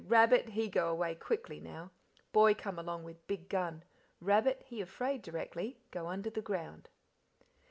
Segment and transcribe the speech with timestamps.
[0.07, 1.91] Rabbit, he go away quickly now.
[2.31, 3.83] Boy come along with big gun,
[4.19, 6.89] rabbit he afraid directly, go under the ground."